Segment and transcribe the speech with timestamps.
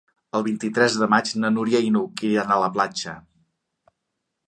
[0.37, 3.19] El vint-i-tres de maig na Núria i n'Hug iran a la platja.